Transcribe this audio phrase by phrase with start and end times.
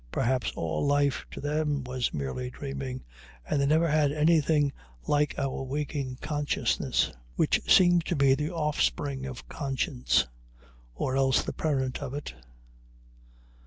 [0.11, 3.03] Perhaps all life to them was merely dreaming,
[3.47, 4.73] and they never had anything
[5.05, 10.25] like our waking consciousness, which seems to be the offspring of conscience,
[10.95, 12.33] or else the parent of it.